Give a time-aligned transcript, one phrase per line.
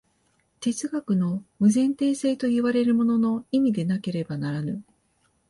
[0.61, 4.83] 哲学の無前提性といわれるものの意味でなければならぬ。